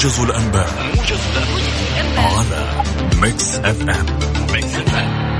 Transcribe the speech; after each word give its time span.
موجز 0.00 0.20
الأنباء 0.20 0.68
الأنباء 0.94 1.18
على 2.18 2.82
ميكس 3.22 3.54
اف 3.54 3.80
ام 3.82 4.06
ميكس 4.52 4.74
اف 4.74 4.94
ام 4.94 5.30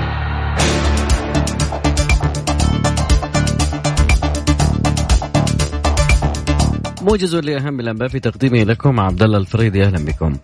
موجز 7.03 7.35
لأهم 7.37 7.81
الأنباء 7.81 8.09
في 8.09 8.21
تقديمه 8.21 8.63
لكم 8.63 9.01
عبد 9.01 9.23
الله 9.23 9.39
الفريدي 9.39 9.85
أهلا 9.85 10.05
بكم. 10.05 10.37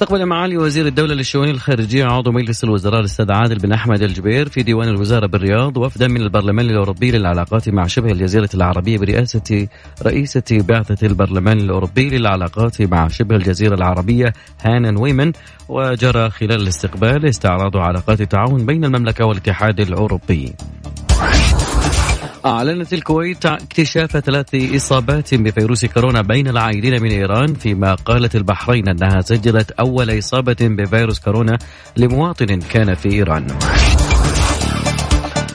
استقبل 0.00 0.26
معالي 0.26 0.56
وزير 0.56 0.86
الدولة 0.86 1.14
للشؤون 1.14 1.48
الخارجية 1.48 2.04
عضو 2.04 2.32
مجلس 2.32 2.64
الوزراء 2.64 3.00
الأستاذ 3.00 3.32
عادل 3.32 3.58
بن 3.58 3.72
أحمد 3.72 4.02
الجبير 4.02 4.48
في 4.48 4.62
ديوان 4.62 4.88
الوزارة 4.88 5.26
بالرياض 5.26 5.76
وفدا 5.76 6.08
من 6.08 6.22
البرلمان 6.22 6.70
الأوروبي 6.70 7.10
للعلاقات 7.10 7.68
مع 7.68 7.86
شبه 7.86 8.12
الجزيرة 8.12 8.48
العربية 8.54 8.98
برئاسة 8.98 9.68
رئيسة 10.02 10.42
بعثة 10.50 11.06
البرلمان 11.06 11.58
الأوروبي 11.58 12.10
للعلاقات 12.10 12.82
مع 12.82 13.08
شبه 13.08 13.36
الجزيرة 13.36 13.74
العربية 13.74 14.32
هانن 14.62 14.96
ويمن 14.96 15.32
وجرى 15.68 16.30
خلال 16.30 16.62
الاستقبال 16.62 17.28
استعراض 17.28 17.76
علاقات 17.76 18.20
التعاون 18.20 18.66
بين 18.66 18.84
المملكة 18.84 19.24
والاتحاد 19.24 19.80
الأوروبي. 19.80 20.54
أعلنت 22.46 22.92
الكويت 22.92 23.46
اكتشاف 23.46 24.16
ثلاث 24.16 24.54
إصابات 24.54 25.34
بفيروس 25.34 25.84
كورونا 25.84 26.22
بين 26.22 26.48
العائدين 26.48 27.02
من 27.02 27.10
إيران 27.10 27.54
فيما 27.54 27.94
قالت 27.94 28.36
البحرين 28.36 28.88
أنها 28.88 29.20
سجلت 29.20 29.70
أول 29.70 30.18
إصابة 30.18 30.56
بفيروس 30.60 31.20
كورونا 31.20 31.58
لمواطن 31.96 32.60
كان 32.60 32.94
في 32.94 33.12
إيران. 33.12 33.46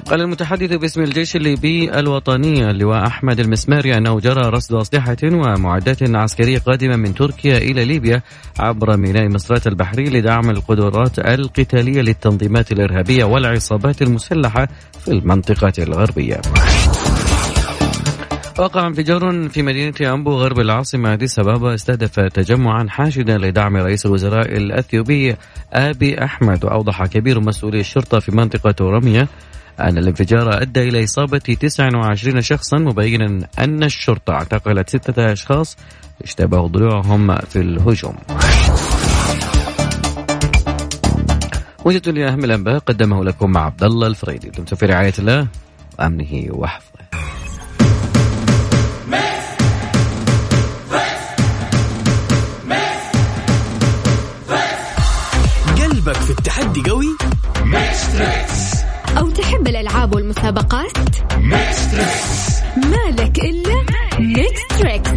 قال 0.10 0.22
المتحدث 0.22 0.74
باسم 0.74 1.02
الجيش 1.02 1.36
الليبي 1.36 2.00
الوطني 2.00 2.70
اللواء 2.70 3.08
أحمد 3.08 3.40
المسماري 3.40 3.98
أنه 3.98 4.20
جرى 4.20 4.50
رصد 4.50 4.76
أسلحة 4.76 5.18
ومعدات 5.24 6.16
عسكرية 6.16 6.60
قادمة 6.60 6.96
من 6.96 7.16
تركيا 7.16 7.58
إلى 7.58 7.86
ليبيا 7.86 8.22
عبر 8.60 8.98
ميناء 8.98 9.30
مصرات 9.30 9.68
البحري 9.68 10.04
لدعم 10.04 10.50
القدرات 10.50 11.20
القتالية 11.20 12.02
للتنظيمات 12.02 12.72
الإرهابية 12.72 13.24
والعصابات 13.24 14.02
المسلحة 14.02 14.68
في 15.00 15.08
المنطقة 15.08 15.74
الغربية. 15.80 16.42
وقع 18.60 18.88
انفجار 18.88 19.50
في 19.50 19.62
مدينة 19.62 20.14
أمبو 20.14 20.32
غرب 20.32 20.60
العاصمة 20.60 21.14
أديس 21.14 21.40
أبابا 21.40 21.74
استهدف 21.74 22.20
تجمعا 22.20 22.86
حاشدا 22.90 23.38
لدعم 23.38 23.78
رئيس 23.78 24.06
الوزراء 24.06 24.58
الأثيوبي 24.58 25.36
آبي 25.74 26.24
أحمد. 26.24 26.66
وأوضح 26.66 27.06
كبير 27.06 27.40
مسؤولي 27.40 27.80
الشرطة 27.80 28.20
في 28.20 28.36
منطقة 28.36 28.76
رمية 28.82 29.28
أن 29.80 29.98
الانفجار 29.98 30.62
أدى 30.62 30.90
إلى 30.90 31.04
إصابة 31.04 31.38
29 31.38 32.42
شخصا 32.42 32.78
مبينا 32.78 33.48
أن 33.60 33.84
الشرطة 33.84 34.34
اعتقلت 34.34 34.90
ستة 34.90 35.32
أشخاص 35.32 35.78
اشتبهوا 36.24 36.68
ضلوعهم 36.68 37.36
في 37.36 37.60
الهجوم. 37.60 38.16
وجدت 41.86 42.08
لأهم 42.08 42.44
الأنباء 42.44 42.80
قدمه 42.80 43.24
لكم 43.24 43.58
عبد 43.58 43.84
الله 43.84 44.08
الفريدي. 44.08 44.50
دمتم 44.50 44.76
في 44.76 44.86
رعاية 44.86 45.14
الله 45.20 45.48
وأمنه 46.00 46.48
وحفظه. 46.50 46.96
قلبك 55.78 56.16
في 56.16 56.30
التحدي 56.30 56.90
قوي؟ 56.90 57.18
أو 59.18 59.30
تحب 59.30 59.68
الألعاب 59.68 60.16
والمسابقات؟ 60.16 60.98
مالك 62.78 63.40
إلا 63.40 63.86
ميكس 64.20 64.62
تريكس 64.80 65.10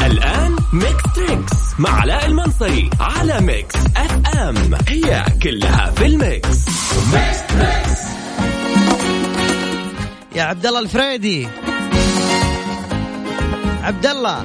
الآن 0.00 0.56
ميكس 0.72 1.02
تريكس 1.16 1.52
مع 1.78 2.00
علاء 2.00 2.26
المنصري 2.26 2.90
على 3.00 3.40
ميكس 3.40 3.74
اف 3.96 4.36
ام 4.36 4.56
هي 4.88 5.24
كلها 5.42 5.90
في 5.90 6.06
الميكس 6.06 6.66
يا 10.36 10.42
عبد 10.42 10.66
الله 10.66 10.80
الفريدي. 10.80 11.48
عبد 13.82 14.06
الله 14.06 14.44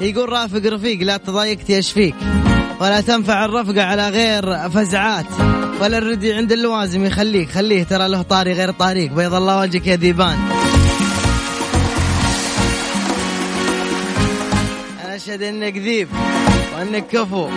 يقول 0.00 0.32
رافق 0.32 0.66
رفيق 0.66 1.02
لا 1.02 1.16
تضايقت 1.16 1.70
يشفيك 1.70 2.14
ولا 2.80 3.00
تنفع 3.00 3.44
الرفقة 3.44 3.82
على 3.82 4.08
غير 4.08 4.70
فزعات. 4.70 5.26
ولا 5.80 5.98
الردي 5.98 6.32
عند 6.32 6.52
اللوازم 6.52 7.04
يخليك 7.04 7.50
خليه 7.50 7.82
ترى 7.84 8.08
له 8.08 8.22
طاري 8.22 8.52
غير 8.52 8.70
طاريك. 8.70 9.10
بيض 9.10 9.34
الله 9.34 9.60
وجهك 9.60 9.86
يا 9.86 9.94
ديبان. 9.94 10.38
أشهد 15.04 15.42
إنك 15.42 15.76
ذيب 15.76 16.08
وإنك 16.76 17.06
كفو. 17.06 17.48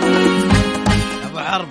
أبو 1.26 1.38
حرب. 1.38 1.68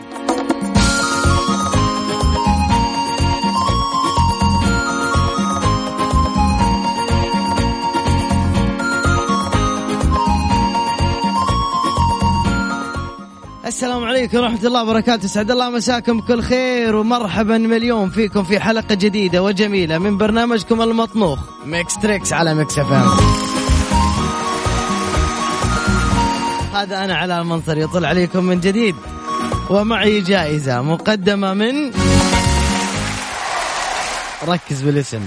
السلام 13.82 14.04
عليكم 14.04 14.38
ورحمة 14.38 14.64
الله 14.64 14.84
وبركاته. 14.84 15.28
سعد 15.28 15.52
الله 15.52 15.70
مساكم 15.70 16.18
بكل 16.18 16.42
خير 16.42 16.96
ومرحبا 16.96 17.58
مليون 17.58 18.10
فيكم 18.10 18.44
في 18.44 18.60
حلقة 18.60 18.96
جديدة 18.96 19.44
وجميلة 19.44 19.98
من 19.98 20.18
برنامجكم 20.18 20.82
المطنوخ 20.82 21.40
Mix 21.66 21.98
Trix 21.98 22.34
على 22.34 22.54
Mix 22.54 22.80
FM 22.80 22.92
هذا 26.74 27.06
أنا 27.06 27.16
على 27.16 27.42
المنصر 27.42 27.78
يطل 27.78 28.06
عليكم 28.06 28.44
من 28.44 28.60
جديد 28.60 28.96
ومعي 29.70 30.22
جائزة 30.22 30.82
مقدمة 30.82 31.54
من 31.54 31.92
ركز 34.48 34.82
بالاسم. 34.82 35.22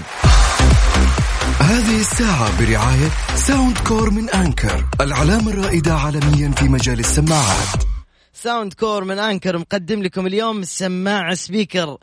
هذه 1.59 1.99
الساعة 1.99 2.59
برعاية 2.59 3.09
Soundcore 3.35 4.09
من 4.09 4.29
Anker 4.29 4.85
العلامة 5.01 5.51
الرائدة 5.51 5.93
عالميا 5.93 6.51
في 6.51 6.65
مجال 6.65 6.99
السماعات. 6.99 7.94
Soundcore 8.35 9.03
من 9.03 9.19
Anker 9.19 9.57
مقدم 9.57 10.03
لكم 10.03 10.27
اليوم 10.27 10.63
سماعة 10.63 11.33
speaker. 11.33 11.97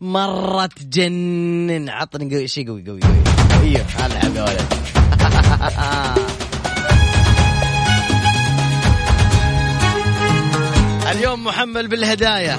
مرة 0.00 0.66
تجنن. 0.66 1.88
عطني 1.88 2.34
قوي 2.34 2.48
شيء 2.48 2.68
قوي 2.68 2.84
قوي 2.86 3.00
قوي. 3.00 3.22
أيوه 3.62 3.84
العب 4.06 4.36
يا 4.36 4.42
ولد 4.42 4.62
اليوم 11.10 11.44
محمل 11.44 11.88
بالهدايا. 11.88 12.56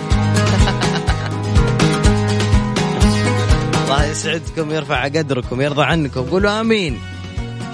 الله 3.84 4.06
يسعدكم 4.06 4.72
يرفع 4.72 5.04
قدركم 5.04 5.62
يرضى 5.62 5.84
عنكم. 5.84 6.22
قولوا 6.22 6.62
آمين. 6.62 7.00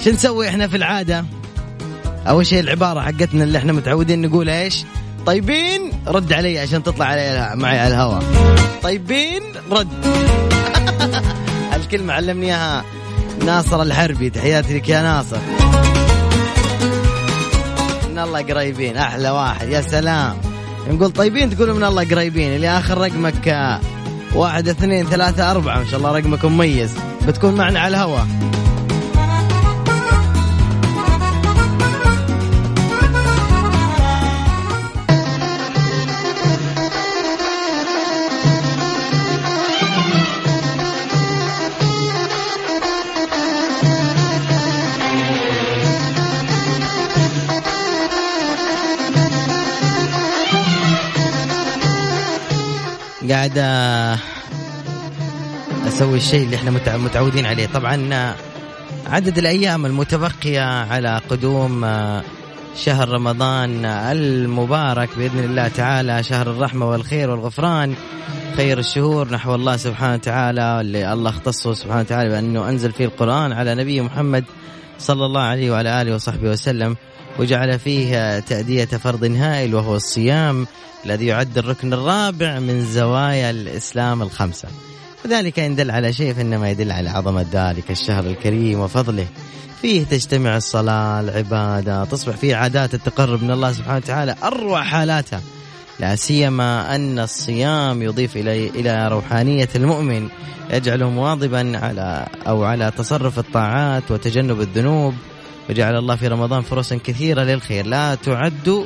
شو 0.04 0.10
نسوي 0.10 0.50
إحنا 0.50 0.68
في 0.68 0.78
العادة؟ 0.78 1.26
أول 2.28 2.46
شيء 2.46 2.60
العبارة 2.60 3.02
حقتنا 3.02 3.44
اللي 3.44 3.58
إحنا 3.58 3.74
متعودين 3.74 4.22
نقول 4.22 4.50
إيش؟ 4.50 4.86
طيبين 5.28 5.92
رد 6.08 6.34
علي 6.34 6.60
عشان 6.60 6.84
تطلع 6.84 7.06
علي 7.06 7.52
معي 7.56 7.80
على 7.80 7.94
الهواء. 7.94 8.24
طيبين 8.84 9.42
رد. 9.72 9.88
الكلمة 11.76 12.14
علمني 12.14 12.46
إياها. 12.46 12.84
ناصر 13.46 13.82
الحربي 13.82 14.30
تحياتي 14.30 14.78
لك 14.78 14.90
يا 14.90 15.02
ناصر. 15.02 15.38
من 18.10 18.20
الله 18.20 18.42
قريبين 18.42 18.98
أحلى 18.98 19.30
واحد. 19.30 19.70
يا 19.70 19.82
سلام. 19.82 20.38
نقول 20.90 21.12
طيبين 21.12 21.56
تقولوا 21.56 21.76
من 21.76 21.84
الله 21.84 22.10
قريبين. 22.10 22.56
اللي 22.56 22.70
آخر 22.70 22.98
رقمك 22.98 23.80
واحد 24.36 24.68
اثنين 24.68 25.06
ثلاثة 25.06 25.52
أربعة. 25.52 25.78
ما 25.78 25.86
شاء 25.86 26.00
الله 26.00 26.12
رقمك 26.12 26.46
مميز. 26.46 26.96
بتكون 27.28 27.54
معنا 27.54 27.80
على 27.80 27.98
الهواء. 27.98 28.28
قاعد 53.32 53.58
أسوي 55.88 56.18
الشيء 56.18 56.44
اللي 56.44 56.56
إحنا 56.56 56.72
متع- 56.72 56.98
متعودين 56.98 57.46
عليه. 57.46 57.66
طبعا 57.68 58.34
عدد 59.08 59.38
الأيام 59.38 59.86
المتبقية 59.86 60.62
على 60.62 61.22
قدوم 61.30 61.82
شهر 62.76 63.10
رمضان 63.10 63.86
المبارك 63.86 65.10
بإذن 65.18 65.40
الله 65.40 65.68
تعالى. 65.68 66.24
شهر 66.24 66.52
الرحمة 66.52 66.90
والخير 66.90 67.30
والغفران 67.30 67.96
خير 68.58 68.80
الشهور 68.80 69.32
نحو 69.34 69.56
الله 69.56 69.78
سبحانه 69.78 70.14
وتعالى 70.14 70.82
اللي 70.82 71.14
الله 71.14 71.30
اختصه 71.30 71.74
سبحانه 71.74 72.02
وتعالى 72.02 72.30
بأنه 72.30 72.70
أنزل 72.70 72.92
فيه 72.92 73.06
القرآن 73.06 73.52
على 73.52 73.76
نبي 73.76 74.02
محمد 74.02 74.44
صلى 75.00 75.26
الله 75.26 75.42
عليه 75.42 75.72
وعلى 75.72 76.02
آله 76.02 76.16
وصحبه 76.16 76.50
وسلم. 76.50 76.96
وجعل 77.40 77.80
فيه 77.80 78.40
تأدية 78.40 78.86
فرض 78.86 79.24
هائل 79.24 79.76
وهو 79.76 79.96
الصيام 79.96 80.68
الذي 81.06 81.26
يعد 81.26 81.58
الركن 81.58 81.94
الرابع 81.94 82.60
من 82.60 82.86
زوايا 82.86 83.50
الإسلام 83.50 84.22
الخمسة. 84.22 84.68
وذلك 85.26 85.60
إن 85.60 85.76
دل 85.76 85.92
على 85.92 86.14
شيء 86.14 86.34
فإنما 86.34 86.70
يدل 86.70 86.92
على 86.92 87.10
عظمة 87.10 87.46
ذلك 87.52 87.92
الشهر 87.92 88.26
الكريم 88.26 88.80
وفضله. 88.80 89.28
فيه 89.82 90.04
تجتمع 90.04 90.58
الصلاة 90.58 91.20
العبادة 91.20 92.06
تصبح 92.06 92.36
فيه 92.36 92.56
عادات 92.56 92.94
التقرب 92.94 93.44
من 93.44 93.52
الله 93.52 93.72
سبحانه 93.72 93.98
وتعالى 93.98 94.36
أروع 94.44 94.84
حالاتها. 94.84 95.42
لا 96.00 96.16
سيما 96.16 96.96
أن 96.96 97.20
الصيام 97.20 98.02
يضيف 98.02 98.38
إلى 98.38 98.68
إلى 98.68 99.08
روحانية 99.08 99.70
المؤمن 99.76 100.30
يجعله 100.70 101.10
مواظبا 101.10 101.78
على 101.78 102.28
أو 102.48 102.64
على 102.64 102.92
تصرف 102.98 103.40
الطاعات 103.40 104.12
وتجنب 104.12 104.62
الذنوب. 104.62 105.14
وجعل 105.70 105.96
الله 105.98 106.16
في 106.16 106.28
رمضان 106.28 106.62
فرصا 106.62 107.00
كثيرة 107.04 107.42
للخير. 107.44 107.86
لا 107.86 108.16
تعد 108.16 108.86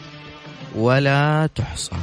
ولا 0.75 1.50
تحصى. 1.56 1.95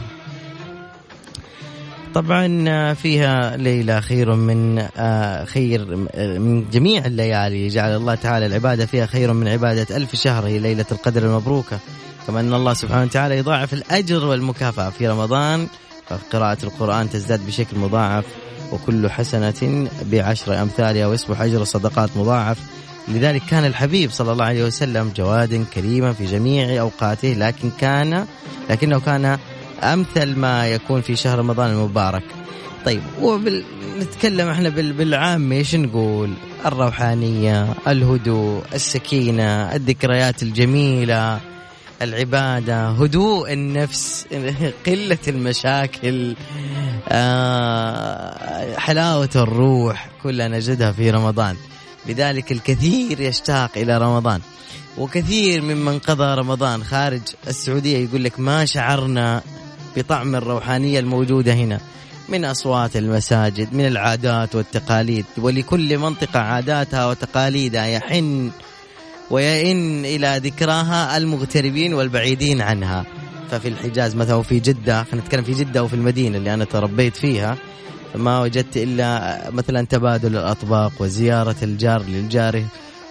طبعا 2.14 2.94
فيها 2.94 3.56
ليلة 3.56 4.00
خير 4.00 4.34
من 4.34 4.86
آه، 4.96 5.44
خير 5.44 5.96
من 6.16 6.70
جميع 6.70 7.06
الليالي. 7.06 7.69
جعل 7.69 7.96
الله 7.96 8.14
تعالى 8.14 8.46
العبادة 8.46 8.86
فيها 8.86 9.06
خير 9.06 9.32
من 9.32 9.48
عبادة 9.48 9.96
ألف 9.96 10.16
شهر. 10.16 10.46
هي 10.46 10.58
ليلة 10.58 10.86
القدر 10.92 11.22
المبروكة. 11.22 11.78
كما 12.26 12.40
أن 12.40 12.54
الله 12.54 12.74
سبحانه 12.74 13.02
وتعالى 13.02 13.38
يضاعف 13.38 13.72
الأجر 13.72 14.26
والمكافأة 14.26 14.90
في 14.90 15.08
رمضان. 15.08 15.66
فقراءة 16.08 16.58
القرآن 16.64 17.10
تزداد 17.10 17.46
بشكل 17.46 17.78
مضاعف. 17.78 18.24
وكل 18.72 19.10
حسنة 19.10 19.88
بعشر 20.02 20.62
أمثالها. 20.62 21.06
ويصبح 21.06 21.40
أجر 21.40 21.62
الصدقات 21.62 22.10
مضاعف. 22.16 22.58
لذلك 23.10 23.43
كان 23.50 23.64
الحبيب 23.64 24.10
صلى 24.10 24.32
الله 24.32 24.44
عليه 24.44 24.64
وسلم 24.64 25.12
جوادا 25.16 25.64
كريما 25.75 26.12
في 26.12 26.26
جميع 26.26 26.81
أوقاته 26.81 27.32
لكن 27.32 27.70
كان 27.81 28.26
لكنه 28.70 29.00
كان 29.00 29.38
أمثل 29.82 30.37
ما 30.37 30.69
يكون 30.69 31.00
في 31.00 31.16
شهر 31.16 31.38
رمضان 31.38 31.70
المبارك. 31.70 32.22
طيب 32.84 33.02
وبال... 33.22 33.64
نتكلم 34.00 34.49
إحنا 34.49 34.69
بال... 34.69 34.93
بالعام 34.93 35.52
إيش 35.52 35.75
نقول؟ 35.75 36.32
الروحانية 36.66 37.75
الهدوء 37.88 38.62
السكينة 38.75 39.75
الذكريات 39.75 40.43
الجميلة 40.43 41.40
العبادة 42.02 42.88
هدوء 42.88 43.52
النفس 43.52 44.26
قلة 44.87 45.19
المشاكل 45.28 46.34
آه، 47.08 48.78
حلاوة 48.78 49.31
الروح 49.37 50.08
كلها 50.22 50.49
نجدها 50.49 50.93
في 50.93 51.10
رمضان. 51.10 51.56
لذلك 52.08 52.52
الكثير 52.52 53.20
يشتاق 53.20 53.70
إلى 53.76 53.99
رمضان. 53.99 54.40
وكثير 54.99 55.62
ممن 55.62 55.99
قضى 55.99 56.34
رمضان 56.34 56.84
خارج 56.84 57.20
السعودية 57.49 57.99
يقول 57.99 58.25
لك 58.25 58.40
ما 58.40 58.64
شعرنا 58.64 59.43
بطعم 59.96 60.34
الروحانية 60.34 61.00
الموجودة 61.00 61.52
هنا. 61.52 61.81
من 62.28 62.44
أصوات 62.44 62.96
المساجد 62.96 63.75
من 63.75 63.87
العادات 63.87 64.55
والتقاليد. 64.55 65.25
ولكل 65.38 65.99
منطقة 65.99 66.40
عاداتها 66.40 67.06
وتقاليدها 67.06 67.87
يحن 67.87 68.50
ويئن 69.31 70.05
إلى 70.05 70.40
ذكراها 70.44 71.16
المغتربين 71.16 71.94
والبعيدين 71.94 72.60
عنها. 72.60 73.06
ففي 73.50 73.69
الحجاز 73.69 74.16
مثلا 74.16 74.34
وفي 74.34 74.60
جدة 74.60 75.05
خلينا 75.05 75.26
نتكلم 75.26 75.44
في 75.44 75.52
جدة 75.52 75.84
وفي 75.84 75.94
المدينة 75.94 76.38
اللي 76.38 76.55
أنا 76.55 76.64
تربيت 76.64 77.16
فيها 77.16 77.56
ما 78.14 78.40
وجدت 78.40 78.76
إلا 78.76 79.43
مثلا 79.50 79.87
تبادل 79.87 80.37
الأطباق 80.37 80.93
وزيارة 81.00 81.56
الجار 81.62 82.02
للجاره 82.02 82.64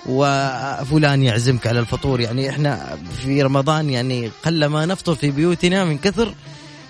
وفلان 0.05 1.23
يعزمك 1.23 1.67
على 1.67 1.79
الفطور. 1.79 2.19
يعني 2.21 2.49
إحنا 2.49 2.97
في 3.17 3.41
رمضان 3.41 3.89
يعني 3.89 4.31
قل 4.45 4.65
ما 4.65 4.85
نفطر 4.85 5.15
في 5.15 5.31
بيوتنا 5.31 5.85
من 5.85 5.97
كثر 5.97 6.33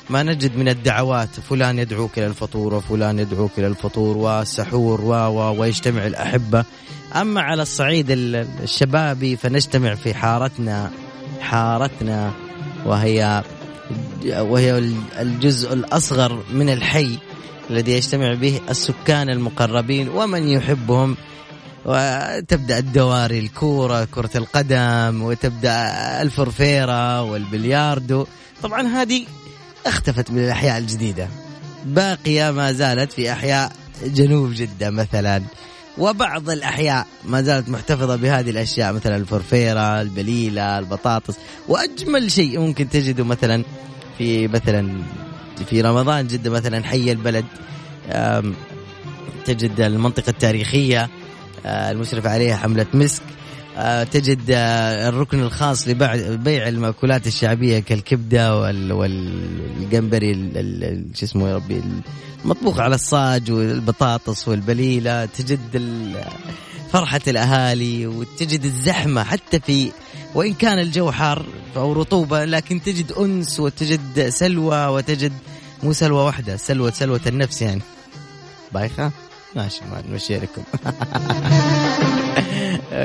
ما 0.09 0.24
نجد 0.24 0.57
من 0.57 0.69
الدعوات. 0.69 1.30
فلان 1.50 1.80
يدعوك 1.80 2.18
إلى 2.18 2.27
الفطور 2.27 2.74
وفلان 2.74 3.19
يدعوك 3.19 3.51
إلى 3.57 3.68
الفطور 3.68 4.18
والسحور 4.18 5.01
و 5.01 5.13
و 5.13 5.59
ويجتمع 5.59 6.07
الأحبة. 6.07 6.65
أما 7.15 7.42
على 7.42 7.62
الصعيد 7.62 8.06
الشبابي 8.09 9.36
فنجتمع 9.36 9.95
في 9.95 10.13
حارتنا 10.13 10.92
حارتنا 11.39 12.31
وهي 12.86 13.44
وهي 14.25 14.94
الجزء 15.19 15.74
الأصغر 15.74 16.44
من 16.54 16.69
الحي. 16.69 17.18
الذي 17.69 17.92
يجتمع 17.92 18.34
به 18.34 18.62
السكان 18.69 19.30
المقربين 19.30 20.10
ومن 20.10 20.48
يحبهم 20.48 21.18
وتبدأ 21.86 22.78
الدواري 22.78 23.40
الكورة 23.40 24.04
كرة 24.06 24.30
القدم 24.36 25.22
وتبدأ 25.22 25.92
الفرفيرة 26.22 27.22
والبلياردو. 27.22 28.25
طبعا 28.64 28.81
هذه 28.88 29.25
اختفت 29.86 30.31
من 30.31 30.44
الأحياء 30.44 30.78
الجديدة. 30.78 31.28
باقية 31.86 32.52
ما 32.52 32.72
زالت 32.72 33.12
في 33.12 33.31
أحياء 33.31 33.72
جنوب 34.06 34.54
جدة 34.54 34.90
مثلا. 34.90 35.42
وبعض 35.98 36.50
الأحياء 36.50 37.08
ما 37.25 37.42
زالت 37.42 37.69
محتفظة 37.69 38.16
بهذه 38.16 38.50
الأشياء 38.50 38.94
مثلا 38.94 39.16
الفرفيرة 39.16 40.02
البليلة 40.02 40.80
البطاطس. 40.80 41.36
وأجمل 41.68 42.31
شيء 42.31 42.60
ممكن 42.60 42.90
تجده 42.90 43.24
مثلا 43.24 43.64
في 44.18 44.48
مثلا 44.48 45.04
في 45.63 45.81
رمضان 45.81 46.27
جدة 46.27 46.50
مثلا 46.50 46.83
حي 46.83 47.12
البلد 47.12 47.45
تجد 49.45 49.81
المنطقة 49.81 50.30
التاريخية 50.30 51.09
آه، 51.65 51.92
المشرف 51.92 52.25
عليها 52.25 52.56
حملة 52.56 52.86
مسك 52.94 53.21
آه، 53.77 54.04
تجد 54.04 54.42
آه، 54.51 55.09
الركن 55.09 55.39
الخاص 55.39 55.88
لبيع 55.88 56.68
المأكولات 56.68 57.27
الشعبية 57.27 57.80
كالكبدة 57.80 58.57
والجمبري 58.95 60.33
شو 61.13 61.25
اسمه 61.25 61.50
يا 61.50 61.56
ربي 61.56 61.83
المطبوخ 62.45 62.80
على 62.80 62.95
الصاج 62.95 63.51
والبطاطس 63.51 64.48
والبليلة 64.48 65.25
تجد 65.25 65.59
فرحة 66.92 67.21
الأهالي 67.27 68.07
وتجد 68.07 68.65
الزحمة 68.65 69.24
حتى 69.24 69.59
في 69.59 69.92
وإن 70.38 70.54
كان 70.54 70.80
الجو 70.80 71.12
حار 71.12 71.45
أو 71.75 71.94
رطوبة 71.94 72.45
لكن 72.45 72.81
تجد 72.81 73.12
أنس 73.12 73.60
وتجد 73.60 74.30
سلوى 74.30 74.86
وتجد 74.88 75.34
مو 75.84 75.94
سلوى 75.94 76.24
واحدة 76.24 76.57
سلوى 76.57 76.92
سلوى 76.92 77.19
النفس 77.28 77.62
يعني. 77.62 77.81
بايخة؟ 78.72 79.12
ماشي 79.56 79.81
ما 79.92 80.04
نمشي 80.09 80.40
لكم. 80.40 80.64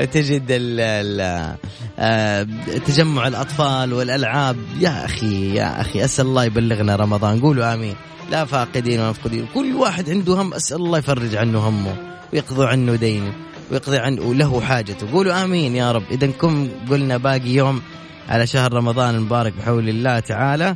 تجد 0.13 0.45
ال 0.49 0.79
ال 0.79 1.55
آه، 1.99 2.47
تجمع 2.85 3.27
الأطفال 3.27 3.93
والألعاب. 3.93 4.57
يا 4.79 5.05
أخي 5.05 5.55
يا 5.55 5.81
أخي 5.81 6.05
أسأل 6.05 6.25
الله 6.25 6.43
يبلغنا 6.43 6.95
رمضان. 6.95 7.41
قولوا 7.41 7.73
آمين. 7.73 7.95
لا 8.31 8.45
فاقدين 8.45 8.99
ولا 8.99 9.09
مفقودين. 9.09 9.47
كل 9.53 9.75
واحد 9.75 10.09
عنده 10.09 10.41
هم 10.41 10.53
أسأل 10.53 10.77
الله 10.77 10.97
يفرج 10.97 11.35
عنه 11.35 11.59
همه 11.59 11.95
ويقضي 12.33 12.65
عنه 12.65 12.95
دينه. 12.95 13.33
ويقضي 13.73 13.97
عنه 13.97 14.33
له 14.33 14.61
حاجته 14.61 15.11
قولوا 15.11 15.43
آمين 15.43 15.75
يا 15.75 15.91
رب. 15.91 16.03
اذا 16.11 16.27
كم 16.27 16.69
قلنا 16.89 17.17
باقي 17.17 17.49
يوم 17.49 17.81
على 18.29 18.47
شهر 18.47 18.73
رمضان 18.73 19.15
المبارك 19.15 19.53
بحول 19.53 19.89
الله 19.89 20.19
تعالى. 20.19 20.75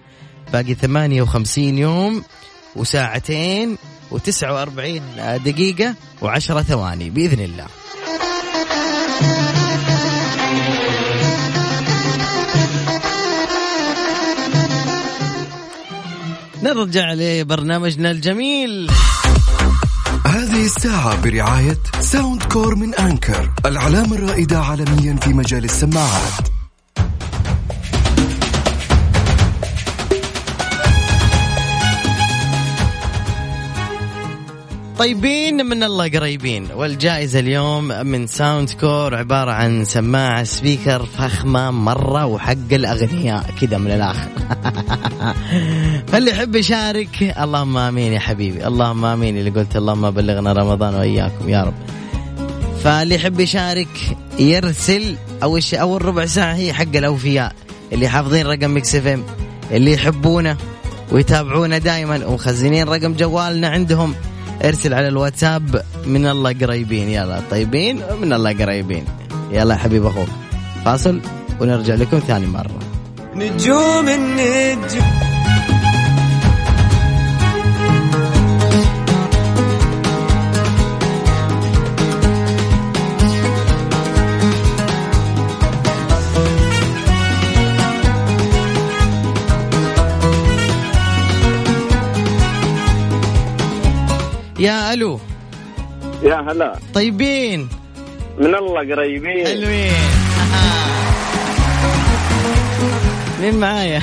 باقي 0.54 0.74
58 0.74 1.77
يوم 1.77 2.24
وساعتين 2.75 3.77
و49 4.12 5.38
دقيقة 5.46 5.96
و10 6.22 6.62
ثواني. 6.62 7.10
بإذن 7.10 7.44
الله. 7.44 7.68
نرجع 16.63 17.13
لبرنامجنا 17.13 18.12
الجميل. 18.12 18.89
هذه 20.57 20.65
الساعة 20.65 21.21
برعاية 21.21 21.77
Soundcore 22.00 22.75
من 22.75 22.95
Anker 22.96 23.51
العلامة 23.65 24.15
الرائدة 24.15 24.59
عالميا 24.59 25.15
في 25.15 25.33
مجال 25.33 25.63
السماعات. 25.63 26.56
طيبين 35.00 35.66
من 35.66 35.84
الله 35.84 36.10
قريبين. 36.10 36.68
والجائزة 36.75 37.39
اليوم 37.39 37.88
من 37.88 38.27
Soundcore 38.27 39.15
عبارة 39.16 39.51
عن 39.51 39.86
سماعة 39.86 40.44
speaker 40.43 41.05
فخمة 41.06 41.72
مرة 41.72 42.25
وحق 42.25 42.72
الأغنياء 42.72 43.46
كذا 43.62 43.77
من 43.77 43.92
الآخر. 43.92 44.30
فاللي 46.10 46.32
يحب 46.32 46.56
يشارك 46.56 47.36
اللهم 47.39 47.77
آمين 47.77 48.13
يا 48.13 48.20
حبيبي. 48.20 48.68
اللهم 48.68 49.06
آمين. 49.06 49.38
اللي 49.38 49.50
قلت 49.50 49.75
اللهم 49.75 50.12
بلغنا 50.12 50.54
رمضان 50.54 50.96
وإياكم 50.96 51.50
يا 51.50 51.63
رب. 51.63 51.74
فاللي 52.84 53.16
يحب 53.16 53.39
يشارك 53.39 54.18
يرسل 54.39 55.16
أول 55.44 55.63
شيء 55.63 55.82
أول 55.82 56.06
ربع 56.06 56.25
ساعة 56.25 56.54
هي 56.54 56.74
حق 56.74 56.96
الأوفياء 56.96 57.56
اللي 57.94 58.08
حافظين 58.08 58.48
رقم 58.48 58.72
Mix 58.72 58.96
FM 58.96 59.19
اللي 59.72 59.92
يحبونه 59.92 60.58
ويتابعونا 61.12 61.77
دائما 61.77 62.25
ومخزنين 62.25 62.88
رقم 62.88 63.13
جوالنا 63.13 63.68
عندهم. 63.68 64.16
ارسل 64.65 64.93
على 64.93 65.07
الواتساب 65.07 65.83
من 66.05 66.27
الله 66.27 66.53
قريبين. 66.53 67.09
يلا 67.09 67.41
طيبين 67.51 68.01
من 68.21 68.33
الله 68.33 68.53
قريبين. 68.53 69.05
يلا 69.51 69.73
يا 69.73 69.79
حبيب 69.79 70.05
أخوك. 70.05 70.27
فاصل 70.85 71.21
ونرجع 71.61 71.95
لكم 71.95 72.19
ثاني 72.19 72.47
مرة. 72.47 72.79
نجوم 73.35 74.09
النجم 74.09 75.05
يا 94.59 94.93
ألو. 94.93 95.19
يا 96.23 96.35
هلا. 96.35 96.79
طيبين. 96.93 97.69
من 98.39 98.55
الله 98.55 98.95
قريبين. 98.95 99.47
حلوين. 99.47 99.91
مين 103.41 103.59
معايا؟ 103.59 104.01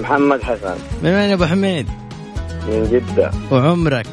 محمد 0.00 0.42
حسن. 0.42 0.74
من 1.02 1.10
وين 1.10 1.28
يا 1.28 1.34
أبو 1.34 1.44
حميد؟ 1.44 1.88
من 2.68 2.84
جدة. 2.92 3.30
وعمرك؟ 3.50 4.06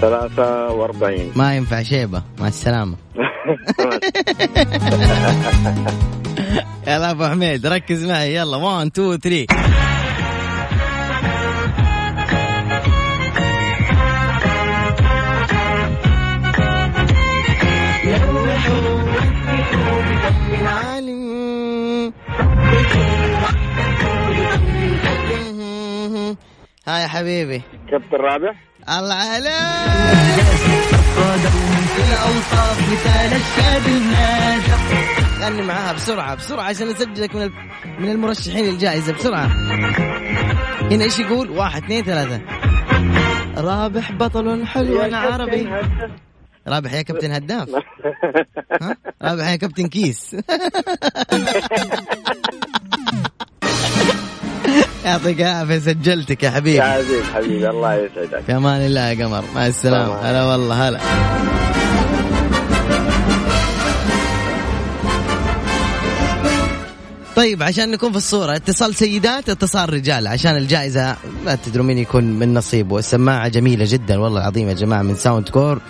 43 0.00 1.32
ما 1.36 1.56
ينفع 1.56 1.82
شيبة. 1.82 2.22
مع 2.38 2.48
السلامة. 2.48 2.96
يلا 6.86 7.10
أبو 7.10 7.24
حميد 7.24 7.66
ركز 7.66 8.06
معي. 8.06 8.34
يلا 8.34 8.56
1 8.56 8.86
2 8.86 9.18
3 9.18 9.46
حبيبي. 27.20 27.62
كابتن 27.90 28.16
رابح؟ 28.16 28.54
الله 28.98 29.14
عليك. 29.14 29.52
الاوصاف 32.08 32.92
مثال 32.92 33.32
الشاب 33.36 33.86
الناجح 33.86 34.80
غني 35.40 35.62
معاها 35.62 35.92
بسرعة 35.92 36.34
بسرعة 36.34 36.64
عشان 36.64 36.88
نسجلك 36.88 37.34
من 37.34 37.50
من 37.98 38.10
المرشحين 38.10 38.64
للجائزة 38.64 39.12
بسرعة. 39.12 39.46
هنا 40.90 41.04
إيش 41.04 41.18
يقول؟ 41.18 41.50
واحد 41.50 41.82
اثنين 41.82 42.04
ثلاثة. 42.04 42.40
رابح 43.56 44.12
بطل 44.12 44.66
حلو 44.66 45.00
عربي. 45.00 45.68
رابح 46.68 46.92
يا 46.92 47.02
كابتن 47.02 47.32
هداف. 47.32 47.68
ها؟ 48.82 48.96
رابح 49.22 49.48
يا 49.48 49.56
كابتن 49.56 49.86
كيس. 49.86 50.36
يعطيك 55.10 55.40
العافية 55.40 55.78
سجلتك 55.78 56.42
يا 56.42 56.50
حبيبي. 56.50 56.76
يا 56.76 56.82
عزيز 56.82 57.24
حبيبي 57.34 57.68
الله 57.68 57.94
يسعدك. 57.94 58.42
في 58.46 58.56
أمان 58.56 58.86
الله 58.86 59.00
يا 59.00 59.24
قمر. 59.24 59.44
مع 59.54 59.66
السلامة. 59.66 60.14
هلا 60.14 60.44
والله 60.44 60.88
هلا. 60.88 61.00
طيب 67.36 67.62
عشان 67.62 67.90
نكون 67.90 68.10
في 68.10 68.16
الصورة 68.16 68.56
اتصال 68.56 68.94
سيدات 68.94 69.48
اتصال 69.48 69.92
رجال. 69.92 70.26
عشان 70.26 70.56
الجائزة 70.56 71.16
لا 71.44 71.54
تدروا 71.54 71.84
مين 71.84 71.98
يكون 71.98 72.24
من 72.24 72.54
نصيبه. 72.54 72.98
السماعة 72.98 73.48
جميلة 73.48 73.84
جدا 73.88 74.18
والله 74.18 74.40
العظيم 74.40 74.68
يا 74.68 74.74
جماعة 74.74 75.02
من 75.02 75.14
Soundcore 75.14 75.80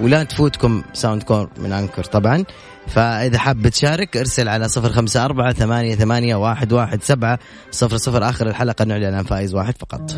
ولا 0.00 0.22
تفوتكم 0.24 0.82
Soundcore 0.92 1.48
من 1.58 1.72
Anker 1.72 2.04
طبعا. 2.04 2.44
فإذا 2.86 3.38
حاب 3.38 3.68
تشارك 3.68 4.16
ارسل 4.16 4.48
على 4.48 4.68
صفر 4.68 4.88
خمسة 4.88 5.24
أربعة 5.24 5.52
ثمانية, 5.52 5.94
ثمانية 5.94 6.34
واحد, 6.34 6.72
واحد 6.72 7.02
سبعة 7.02 7.38
صفر 7.70 7.96
صفر. 7.96 8.28
آخر 8.28 8.48
الحلقة 8.48 8.84
نعلن 8.84 9.14
عن 9.14 9.24
فائز 9.24 9.54
واحد 9.54 9.74
فقط. 9.78 10.16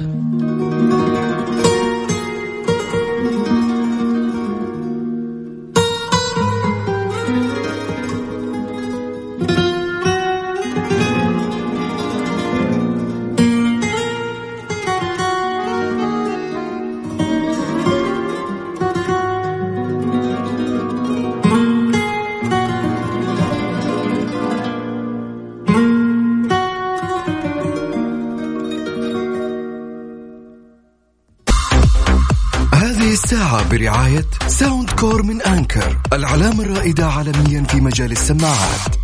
برعاية 33.70 34.24
Soundcore 34.46 35.22
من 35.22 35.42
Anker 35.42 35.98
العلامة 36.12 36.62
الرائدة 36.62 37.06
عالميا 37.06 37.62
في 37.62 37.80
مجال 37.80 38.12
السماعات. 38.12 38.96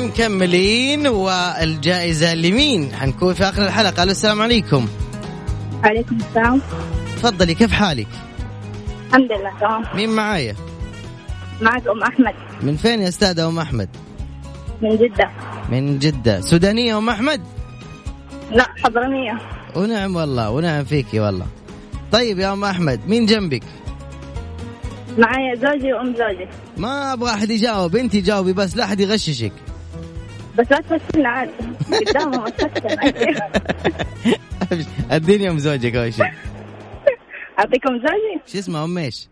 مكملين 0.00 1.06
والجائزة 1.06 2.34
لمين؟ 2.34 2.94
حنكون 2.94 3.34
في 3.34 3.44
آخر 3.44 3.66
الحلقة. 3.66 4.02
ألو 4.02 4.12
السلام 4.12 4.42
عليكم. 4.42 4.88
عليكم 5.84 6.16
السلام. 6.16 6.60
تفضلي 7.16 7.54
كيف 7.54 7.72
حالك؟ 7.72 8.08
الحمد 9.08 9.32
لله 9.32 9.58
تمام. 9.60 9.84
مين 9.94 10.10
معايا؟ 10.10 10.56
معك 11.60 11.88
أم 11.88 12.02
أحمد. 12.02 12.34
من 12.62 12.76
فين 12.76 13.00
يا 13.02 13.08
أستاذة 13.08 13.48
أم 13.48 13.58
أحمد؟ 13.58 13.88
من 14.82 14.96
جدة. 14.96 15.30
من 15.70 15.98
جدة. 15.98 16.40
سودانية 16.40 16.98
أم 16.98 17.08
أحمد؟ 17.08 17.40
لا 18.50 18.66
حضرمية. 18.84 19.38
ونعم 19.76 20.16
والله 20.16 20.50
ونعم 20.50 20.84
فيكي 20.84 21.20
والله. 21.20 21.46
طيب 22.12 22.38
يا 22.38 22.52
أم 22.52 22.64
أحمد 22.64 23.00
مين 23.08 23.26
جنبك؟ 23.26 23.62
معايا 25.18 25.54
زوجي 25.54 25.92
وأم 25.92 26.14
زوجي. 26.16 26.48
ما 26.76 27.12
أبغى 27.12 27.30
أحد 27.30 27.50
يجاوب 27.50 27.96
أنت 27.96 28.16
جاوبي 28.16 28.52
بس 28.52 28.76
لا 28.76 28.84
أحد 28.84 29.00
يغششك. 29.00 29.52
بس 30.58 30.66
لا 30.70 30.78
تفصلنا 30.80 31.28
عاد 31.28 31.50
قدامهم 31.92 32.44
أديني 35.10 35.50
أم 35.50 35.58
زوجك 35.58 35.94
أول 35.94 36.14
شيء. 36.14 36.26
أعطيكم 37.58 37.98
زوجي؟ 37.98 38.42
شو 38.46 38.58
اسمها 38.58 38.84
أم 38.84 38.98
إيش؟ 38.98 39.28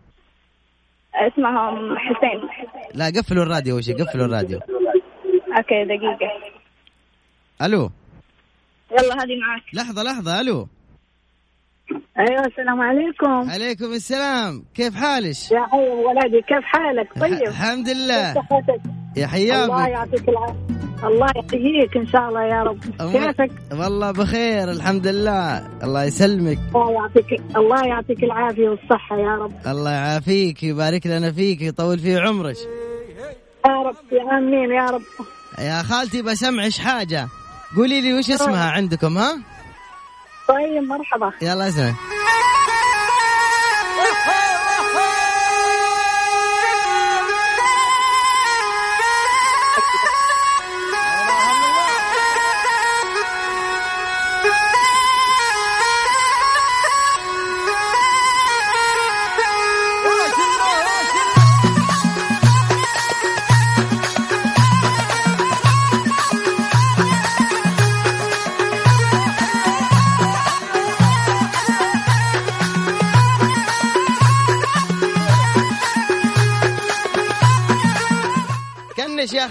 اسمها 1.15 1.69
أم 1.69 1.97
حسين. 1.97 2.49
لا 2.93 3.05
قفلوا 3.05 3.43
الراديو 3.43 3.73
أول 3.73 3.83
شيء 3.83 4.03
قفلوا 4.03 4.25
الراديو. 4.25 4.59
أوكي 5.57 5.85
دقيقة. 5.85 6.31
ألو. 7.61 7.91
يلا 8.91 9.13
هذه 9.13 9.39
معك 9.47 9.63
لحظة 9.73 10.03
لحظة 10.03 10.41
ألو. 10.41 10.67
أيوه 12.19 12.45
السلام 12.45 12.81
عليكم. 12.81 13.49
عليكم 13.51 13.93
السلام. 13.93 14.63
كيف 14.75 14.95
حالك؟ 14.95 15.51
يا 15.51 15.65
حي 15.71 15.77
ولدي 15.77 16.41
كيف 16.41 16.63
حالك؟ 16.63 17.19
طيب. 17.19 17.47
الحمد 17.47 17.89
لله. 17.89 18.33
يا 19.17 19.25
الله 19.25 19.27
حياك 19.27 19.89
يعطيك 19.89 20.29
العافية. 20.29 20.81
الله 21.03 21.27
يحييك 21.35 21.97
إن 21.97 22.07
شاء 22.07 22.29
الله 22.29 22.43
يا 22.43 22.63
رب. 22.63 22.79
كيفك؟ 23.11 23.51
والله 23.71 24.11
بخير 24.11 24.71
الحمد 24.71 25.07
لله. 25.07 25.67
الله 25.83 26.03
يسلمك. 26.03 26.57
الله 26.75 26.93
يعطيك 26.93 27.41
الله 27.57 27.85
يعطيك 27.87 28.23
العافية 28.23 28.69
والصحة 28.69 29.17
يا 29.17 29.35
رب. 29.35 29.53
الله 29.67 29.91
يعافيك 29.91 30.63
ويبارك 30.63 31.07
لنا 31.07 31.31
فيك 31.31 31.61
ويطول 31.61 31.99
في 31.99 32.17
عمرك. 32.17 32.57
يا 33.67 33.71
رب 33.71 33.95
يا 34.11 34.37
آمين 34.37 34.71
يا 34.71 34.85
رب. 34.85 35.01
يا 35.59 35.83
خالتي 35.83 36.21
بسمعش 36.21 36.79
حاجة؟ 36.79 37.27
قولي 37.75 38.01
لي 38.01 38.13
وش 38.13 38.29
اسمها 38.31 38.71
عندكم 38.71 39.17
ها؟ 39.17 39.39
طيب 40.47 40.83
مرحبا. 40.83 41.31
يلا 41.41 41.67
اسمع 41.69 41.93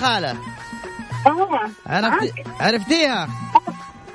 خالة؟ 0.00 0.30
آه. 1.26 1.70
عرفت 1.86 2.32
عرفتيها؟ 2.60 3.28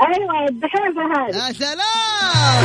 أيوه 0.01 0.47
الدحيحة 0.49 0.85
هذه. 0.87 1.35
يا 1.37 1.53
سلام! 1.53 2.63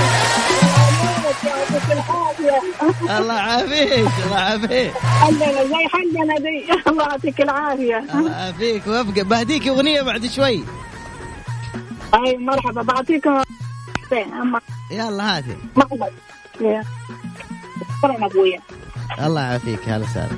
الله 3.18 3.34
يعافيك 3.34 4.12
الله 4.24 4.38
يعافيك. 4.38 4.92
حلنا 4.98 5.64
زي 5.64 5.88
حلنا 5.88 6.38
دي. 6.38 6.72
الله 6.88 7.04
يعطيك 7.04 7.40
العافية. 7.40 7.98
الله 8.14 8.30
يعافيك. 8.30 8.86
وابقى 8.86 9.24
بهديك 9.24 9.68
أغنية 9.68 10.02
بعد 10.02 10.26
شوي. 10.26 10.64
أي 12.14 12.36
مرحبا 12.38 12.82
بعطيكم 12.82 13.42
يلا 14.90 15.38
هاتي. 15.38 15.56
شكرا 16.58 18.26
أبويا. 18.26 18.60
الله 19.20 19.40
يعافيك 19.40 19.88
هلا 19.88 20.04
وسهلا. 20.04 20.36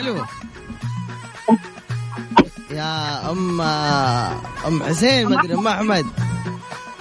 ألو. 0.00 0.24
يا 2.78 3.30
ام 3.30 3.60
أم 4.66 4.82
حسين 4.82 5.28
ما 5.28 5.40
أدري 5.40 5.54
أم 5.54 5.68
أحمد. 5.68 6.06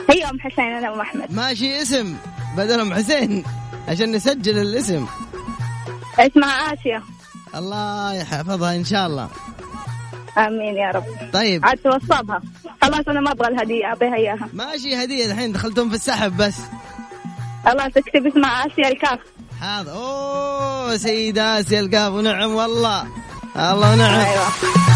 هي 0.09 0.29
أم 0.29 0.39
حسين 0.39 0.65
أنا 0.65 0.93
أم 0.93 0.99
أحمد. 1.01 1.31
ماشي 1.31 1.81
اسم. 1.81 2.15
بدل 2.57 2.79
أم 2.79 2.93
حسين 2.93 3.43
عشان 3.87 4.11
نسجل 4.11 4.57
الاسم. 4.59 5.05
اسمها 6.19 6.73
آسيا. 6.73 7.03
الله 7.55 8.13
يحفظها 8.13 8.75
إن 8.75 8.85
شاء 8.85 9.07
الله. 9.07 9.29
آمين 10.37 10.75
يا 10.75 10.91
رب. 10.91 11.03
طيب. 11.33 11.65
عاد 11.65 11.77
توصبها 11.77 12.41
خلاص 12.81 13.07
أنا 13.07 13.21
ما 13.21 13.31
أبغى 13.31 13.47
الهدية 13.47 13.91
أبيها 13.93 14.15
إياها. 14.15 14.49
ماشي 14.53 15.03
هدية 15.03 15.25
الحين 15.25 15.51
دخلتهم 15.51 15.89
في 15.89 15.95
السحب 15.95 16.37
بس. 16.37 16.55
الله 17.67 17.87
تكتب 17.87 18.27
اسمها 18.27 18.67
آسيا 18.67 18.87
الكاف. 18.87 19.19
هذا 19.61 19.91
أوه 19.91 20.97
سيدة 20.97 21.59
آسيا 21.59 21.79
القاف 21.79 22.13
ونعم 22.13 22.51
والله. 22.51 23.07
الله 23.55 23.95
نعم 23.95 24.19
أيوه. 24.19 24.86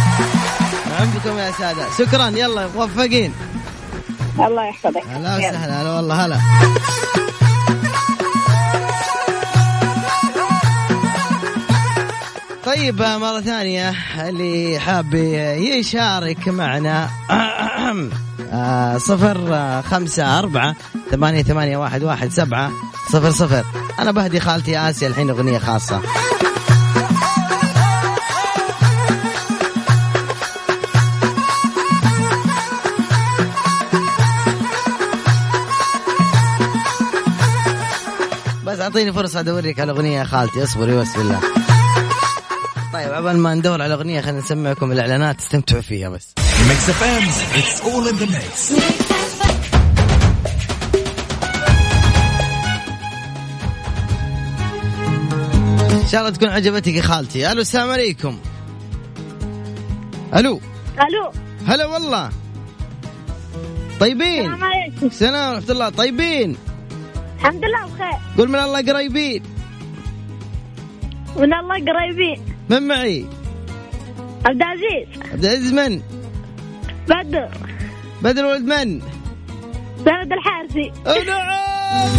بكم 1.06 1.38
يا 1.38 1.52
سادة. 1.52 1.86
شكرا. 1.98 2.28
يلا 2.28 2.68
موفقين. 2.76 3.34
الله 4.40 4.66
يحفظك. 4.66 5.04
هلا. 5.10 5.38
وسهلا. 5.38 5.82
هلا 5.82 5.96
والله 5.96 6.26
هلا. 6.26 6.38
طيب 12.66 13.02
مرة 13.02 13.42
ثانية 13.42 13.94
اللي 14.30 14.80
حاب 14.80 15.14
يشارك 15.58 16.48
معنا 16.48 17.10
آه، 18.54 18.98
صفر 18.98 19.54
آه، 19.54 19.82
خمسة 19.82 20.40
أربعة 20.40 20.76
ثمانية 21.12 21.44
ثمانية 21.44 21.78
واحد 21.78 22.04
واحد 22.04 22.32
سبعة 22.32 22.72
صفر 23.12 23.32
صفر. 23.32 23.64
أنا 24.00 24.12
بهدي 24.12 24.40
خالتي 24.40 24.78
آسيا 24.80 25.08
الحين 25.08 25.30
أغنية 25.30 25.58
خاصة. 25.60 26.02
اعطيني 38.92 39.14
فرصة 39.14 39.40
أدورك 39.40 39.80
على 39.80 39.92
أغنية 39.92 40.20
يا 40.20 40.24
خالتي. 40.24 40.64
اصبري 40.64 40.96
بس 40.96 41.18
بالله. 41.18 41.40
طيب 42.94 43.12
عبال 43.12 43.38
ما 43.38 43.54
ندور 43.54 43.82
على 43.82 43.94
أغنية 43.94 44.22
خلينا 44.22 44.40
نسمعكم 44.40 44.92
الإعلانات. 44.92 45.38
تستمتعوا 45.38 45.82
فيها 45.82 46.10
بس. 46.10 46.34
Mix 46.70 46.90
FM 46.90 47.24
it's 47.60 47.82
all 47.82 48.08
in 48.08 48.16
the 48.16 48.26
mix 48.26 48.72
إن 55.92 56.08
شاء 56.08 56.22
الله 56.22 56.32
تكون 56.32 56.50
عجبتك 56.50 56.94
يا 56.94 57.02
خالتي. 57.02 57.52
ألو 57.52 57.62
السلام 57.62 57.92
عليكم. 57.92 58.40
ألو. 60.36 60.62
ألو. 61.00 61.32
هلا 61.68 61.86
والله. 61.86 62.30
طيبين. 64.00 64.54
السلام 64.54 64.64
عليكم. 64.64 65.06
السلام 65.06 65.54
ورحمة 65.54 65.72
الله. 65.72 65.90
طيبين. 65.90 66.58
الحمد 67.42 67.66
لله 67.66 67.86
بخير. 67.86 68.20
قول 68.38 68.50
من 68.50 68.60
الله 68.60 68.82
قريبين. 68.82 69.44
من 71.36 71.54
الله 71.54 71.76
قريبين. 71.76 72.40
من 72.70 72.88
معي؟ 72.88 73.26
عبد 74.46 74.62
العزيز. 74.62 75.08
عبد 75.32 75.46
العزيز 75.46 75.74
من؟ 75.74 76.02
بدر. 77.08 77.50
بدر 78.22 78.46
ولد 78.46 78.62
من؟ 78.62 79.02
زهد 80.06 80.32
الحارثي. 80.32 80.92
أو 81.08 81.24
نعم. 81.24 82.10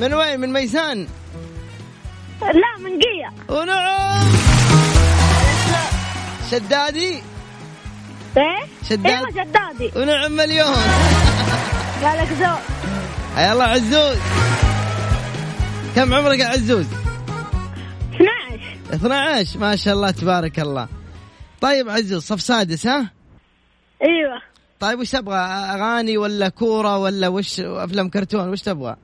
من 0.00 0.14
وين؟ 0.14 0.40
من 0.40 0.52
ميسان؟ 0.52 1.06
لا 2.42 2.72
من 2.78 2.98
قية 3.02 3.56
ونعم 3.56 4.26
شدادي؟ 6.50 7.14
إيه؟ 8.36 8.62
شداد. 8.88 9.06
أيوه 9.06 9.30
شدادي. 9.30 9.90
ونعم 9.96 10.32
مليون. 10.32 11.27
قالك 12.04 12.28
زود 12.32 12.58
يا 13.38 13.52
الله 13.52 13.64
عزوز. 13.64 14.18
كم 15.96 16.14
عمرك 16.14 16.38
يا 16.38 16.46
عزوز؟ 16.46 16.86
12 18.14 18.94
12 18.94 19.58
ما 19.58 19.76
شاء 19.76 19.94
الله 19.94 20.10
تبارك 20.10 20.60
الله. 20.60 20.88
طيب 21.60 21.88
عزوز 21.88 22.22
صف 22.22 22.40
سادس 22.40 22.86
ها؟ 22.86 23.10
أيوه. 24.02 24.42
طيب 24.80 24.98
وش 24.98 25.10
تبغى 25.10 25.36
أغاني 25.38 26.18
ولا 26.18 26.48
كورة 26.48 26.98
ولا 26.98 27.28
وش 27.28 27.60
أفلام 27.60 28.08
كرتون؟ 28.08 28.48
وش 28.48 28.62
تبغى؟ 28.62 28.96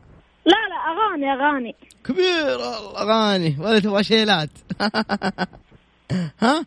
لا 0.47 0.57
لا 0.69 0.77
أغاني 0.93 1.33
أغاني. 1.33 1.75
كبير 2.05 2.57
الاغاني 2.57 3.57
ولا 3.59 3.79
تبغى 3.79 4.05
شيلات؟ 4.05 4.51
ها؟ 6.43 6.67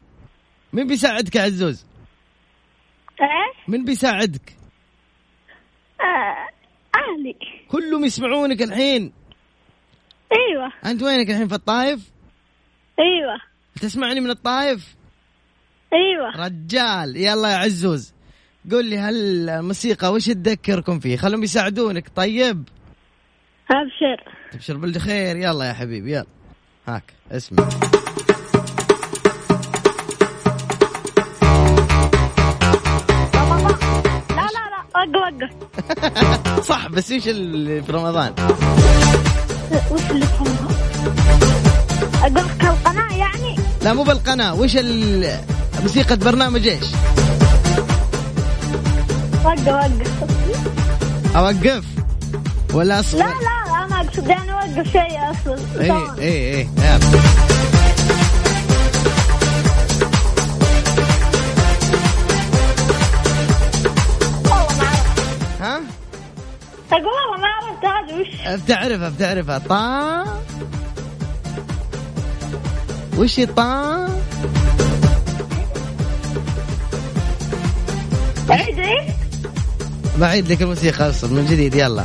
مين 0.73 0.87
بيساعدك 0.87 1.35
يا 1.35 1.41
عزوز؟ 1.41 1.85
إيه 3.21 3.27
مين 3.67 3.85
بيساعدك؟ 3.85 4.57
أهلي 6.01 7.35
كلهم 7.67 8.05
يسمعونك 8.05 8.61
الحين. 8.61 9.13
أيوه. 10.31 10.71
أنت 10.85 11.03
وينك 11.03 11.29
الحين 11.29 11.47
في 11.47 11.55
الطايف 11.55 12.11
أيوه. 12.99 13.39
تسمعني 13.81 14.19
من 14.19 14.29
الطايف 14.29 14.95
أيوه. 15.93 16.45
رجال. 16.45 17.17
يلا 17.17 17.51
يا 17.51 17.57
عزوز. 17.57 18.13
قول 18.71 18.85
لي 18.85 18.97
هل 18.97 19.49
الموسيقى 19.49 20.13
وش 20.13 20.25
تذكركم 20.25 20.99
فيه؟ 20.99 21.17
خلهم 21.17 21.43
يساعدونك. 21.43 22.09
طيب. 22.15 22.63
أبشر. 23.71 24.33
تبشر 24.51 24.77
بالخير. 24.77 25.35
يلا 25.35 25.65
يا 25.65 25.73
حبيبي 25.73 26.11
يلا. 26.11 26.25
هاك 26.87 27.13
اسمع. 27.31 27.69
وقف 35.15 35.49
وقف 36.47 36.67
صح 36.67 36.87
بس 36.87 37.11
إيش 37.11 37.27
اللي 37.27 37.81
في 37.83 37.91
رمضان؟ 37.91 38.33
وش 39.91 40.01
اللي 40.11 40.25
فهمها؟ 40.25 40.67
أقول 42.21 42.35
لك 42.35 42.63
القناة 42.63 43.17
يعني؟ 43.17 43.55
لا 43.81 43.93
مو 43.93 44.03
بالقناة. 44.03 44.53
وش 44.55 44.77
ال- 44.77 45.39
موسيقى 45.81 46.15
برنامج 46.17 46.67
إيش؟ 46.67 46.85
وقف 49.45 49.67
وقف. 49.67 51.35
أوقف؟ 51.35 51.83
ولا 52.73 52.99
أصبر؟ 52.99 53.19
لا 53.19 53.25
لا 53.25 53.85
أنا 53.85 54.01
أقصد 54.01 54.27
يعني 54.27 54.53
وقف 54.53 54.91
شيء 54.91 55.31
أصلا. 55.31 55.57
اي. 55.81 56.21
اي 56.27 56.57
اي 56.59 56.67
ها؟ 65.59 65.81
أقول 66.91 67.03
والله 67.05 67.41
ما 67.41 67.47
عرفت 67.47 67.85
هذه 67.85 68.21
وش؟ 68.21 68.61
بتعرفها 68.63 69.09
بتعرفها 69.09 69.57
طا؟ 69.57 70.41
وش 73.17 73.39
طا؟ 73.39 74.07
عيد 78.49 78.79
إيه 78.79 79.07
بعيد 80.17 80.51
لك 80.51 80.61
الموسيقى 80.61 81.09
أصلا 81.09 81.33
من 81.33 81.45
جديد 81.45 81.75
يلا. 81.75 82.03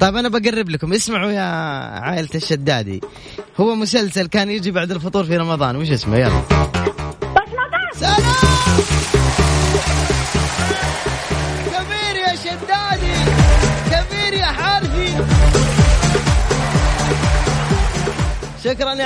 طيب 0.00 0.16
أنا 0.16 0.28
بقرب 0.28 0.68
لكم. 0.68 0.92
اسمعوا 0.92 1.30
يا 1.30 1.42
عائلة 2.00 2.28
الشدادي. 2.34 3.00
هو 3.60 3.74
مسلسل 3.74 4.26
كان 4.26 4.50
يجي 4.50 4.70
بعد 4.70 4.90
الفطور 4.90 5.24
في 5.24 5.36
رمضان. 5.36 5.76
وش 5.76 5.90
اسمه؟ 5.90 6.16
يلا. 6.16 6.55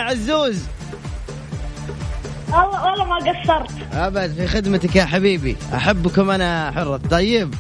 عزوز. 0.01 0.59
والله 2.53 3.05
ما 3.05 3.17
قصرت. 3.17 3.71
أبد 3.93 4.35
في 4.35 4.47
خدمتك 4.49 4.97
يا 4.97 5.05
حبيبي. 5.05 5.57
احبكم 5.75 6.31
أنا 6.31 6.73
حره 6.73 6.97
طيب. 7.11 7.55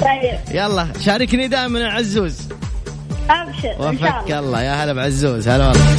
طيب. 0.00 0.38
يلا 0.58 0.88
شاركني 1.00 1.48
دائما 1.48 1.80
يا 1.80 1.88
عزوز. 1.88 2.38
أبشر 3.30 3.74
وفك 3.78 4.30
الله. 4.30 4.38
الله. 4.38 4.62
يا 4.62 4.84
هلا 4.84 4.92
بعزوز. 4.92 5.48
هلا 5.48 5.68
والله. 5.68 5.96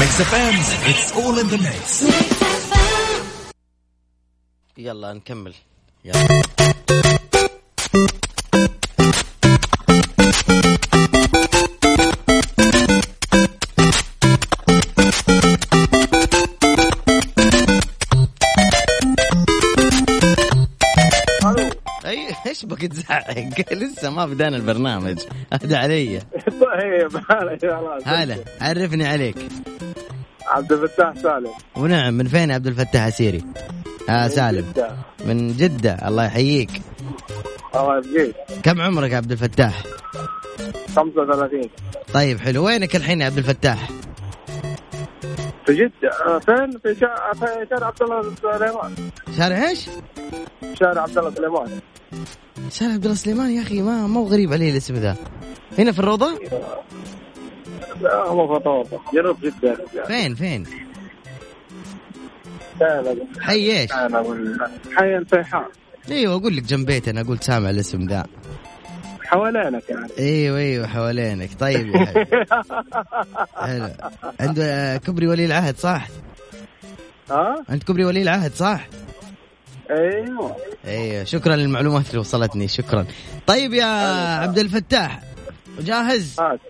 Mix 0.00 0.20
FM 0.20 0.34
it's 0.34 1.12
all 1.12 1.38
in 1.38 1.46
the 1.46 1.56
mix 1.56 2.04
يلا 4.78 5.12
نكمل. 5.12 5.54
يلا. 6.04 6.42
اي 22.72 22.82
إيش 22.82 22.88
بك 22.88 22.92
تزعق. 22.92 23.72
لسه 23.82 24.10
ما 24.10 24.26
بدأنا 24.26 24.56
البرنامج. 24.56 25.18
اهدى 25.52 25.76
علي. 25.76 26.20
طيب 26.46 27.22
هلا 28.06 28.36
عرفني 28.60 29.06
عليك. 29.06 29.36
عبد 30.46 30.72
الفتاح 30.72 31.14
سالم. 31.14 31.50
ونعم 31.76 32.14
من 32.14 32.28
فين 32.28 32.50
عبد 32.50 32.66
الفتاح 32.66 33.02
عسيري؟ 33.02 33.44
آه 34.08 34.28
سالم. 34.28 34.72
جدة. 34.72 34.96
من 35.24 35.56
جدة. 35.56 36.08
الله 36.08 36.24
يحييك. 36.24 36.70
الله 37.74 37.98
يبقيك. 37.98 38.36
كم 38.62 38.80
عمرك 38.80 39.10
يا 39.10 39.16
عبد 39.16 39.32
الفتاح؟ 39.32 39.82
35 40.96 41.70
طيب 42.14 42.40
حلو. 42.40 42.66
وينك 42.66 42.96
الحين 42.96 43.20
يا 43.20 43.26
عبد 43.26 43.38
الفتاح؟ 43.38 43.88
في 45.66 45.74
جدة. 45.74 46.10
آه، 46.26 46.38
فين؟ 46.38 46.78
في 46.78 47.00
شارع 47.00 47.86
عبد 47.86 48.02
الله 48.02 48.34
سليمان. 48.42 48.94
شارع 49.38 49.68
إيش؟ 49.68 49.88
شارع 50.74 51.02
عبد 51.02 51.18
الله 51.18 51.30
سليمان. 51.30 51.80
شارع 52.70 52.92
عبد 52.92 53.04
الله 53.04 53.16
سليمان 53.16 53.50
يا 53.50 53.62
أخي 53.62 53.82
ما 53.82 54.06
مو 54.06 54.24
غريب 54.24 54.52
علي 54.52 54.70
الاسم 54.70 54.94
ذا. 54.94 55.16
هنا 55.78 55.92
في 55.92 55.98
الروضة؟ 55.98 56.40
لا 58.00 58.32
مو 58.32 58.58
فطور 58.58 58.86
جنوب 59.14 59.36
جدة. 59.40 59.76
فين 60.06 60.34
فين؟ 60.34 60.66
حي 63.40 63.80
إيش؟ 63.80 63.92
حي 64.96 65.16
الفيحاء. 65.16 65.68
أيوه 66.10 66.34
أقول 66.34 66.56
لك 66.56 66.62
جنب 66.62 66.86
بيتي 66.86 67.10
أنا 67.10 67.22
قلت 67.22 67.44
سامع 67.44 67.70
الاسم 67.70 68.06
ذا. 68.06 68.26
حوالينك 69.22 69.90
يعني. 69.90 70.08
أيوه 70.18 70.58
أيوه 70.58 70.86
حوالينك. 70.86 71.50
طيب 71.60 71.86
يا 71.86 72.26
حلو 73.56 73.88
عنده 74.40 74.64
آه، 74.64 74.96
كبري 74.96 75.26
ولي 75.26 75.44
العهد 75.44 75.76
صح؟ 75.76 76.08
ها؟ 77.30 77.64
انت 77.70 77.84
كبري 77.84 78.04
ولي 78.04 78.22
العهد 78.22 78.54
صح؟ 78.54 78.88
أيوه. 79.90 80.56
أيوه 80.86 81.24
شكرا 81.24 81.56
للمعلومات 81.56 82.10
اللي 82.10 82.18
وصلتني 82.18 82.68
شكرا. 82.68 83.06
طيب 83.46 83.74
يا 83.74 83.84
عبد 84.40 84.58
الفتاح 84.58 85.20
جاهز؟ 85.80 86.40
هات 86.40 86.60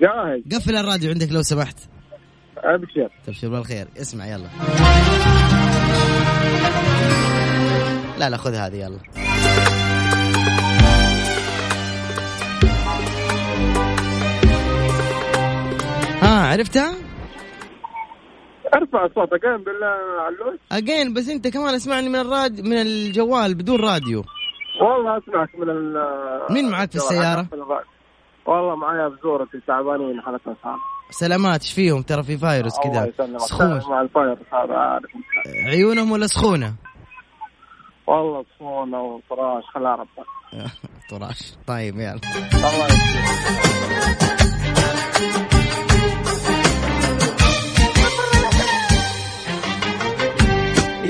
جاهز. 0.00 0.40
قفل 0.54 0.76
الراديو 0.76 1.10
عندك 1.10 1.32
لو 1.32 1.42
سمحت. 1.42 1.76
أبشر. 2.56 3.08
تبشر 3.26 3.48
بالخير 3.48 3.88
اسمع 4.00 4.26
يلا. 4.26 4.48
لا 8.18 8.30
لا 8.30 8.36
خذ 8.36 8.54
هذه 8.54 8.76
يلا. 8.76 8.98
ها 16.22 16.46
عرفتها؟ 16.46 16.94
أرفع 18.74 19.08
صوتك 19.14 19.44
قايم 19.46 19.64
بالله 19.64 19.86
علوش. 20.20 20.58
أجين 20.72 21.14
بس 21.14 21.28
أنت 21.28 21.48
كمان 21.48 21.74
اسمعني 21.74 22.08
من 22.08 22.16
الراديو 22.16 22.64
من 22.64 22.76
الجوال 22.80 23.54
بدون 23.54 23.80
راديو. 23.80 24.24
والله 24.82 25.18
أسمعك 25.18 25.48
من 25.58 25.70
ال 25.70 25.94
مين 26.50 26.70
معاك 26.70 26.90
في 26.90 26.96
السيارة؟ 26.96 27.46
والله 28.46 28.76
معايا 28.76 29.08
بزورتي 29.08 29.60
تعبانين 29.66 30.20
حالتنا 30.20 30.56
صعبة 30.62 30.76
سلامات 31.10 31.60
إيش 31.62 31.72
فيهم؟ 31.72 32.02
ترى 32.02 32.22
في 32.22 32.38
فايروس 32.38 32.72
كذا. 32.84 33.12
سخون 33.38 33.80
مع 33.90 34.00
الفاير 34.00 34.32
هذا 34.52 34.74
عارف 34.74 35.10
عيونهم 35.66 36.12
ولا 36.12 36.26
سخونة؟ 36.26 36.74
والله 38.06 38.44
صفونة 38.56 39.00
وفراش 39.02 39.64
خلها 39.74 39.96
ربك 39.96 40.26
طراش. 41.10 41.54
طيب 41.66 41.94
يلا. 41.96 42.20
الله 42.54 42.86
يسلمك. 42.86 44.30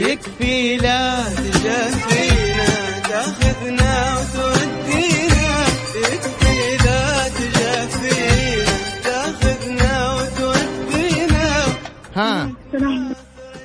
يكفي 0.01 0.77
لا 0.77 1.25
تجافينا 1.25 2.67
تاخذنا 3.09 4.17
وتودينا 4.17 5.65
يكفي 5.97 6.77
لا 6.85 7.29
تجافينا 7.29 8.77
تاخذنا 9.05 10.13
وتودينا 10.15 11.65
ها 12.17 12.53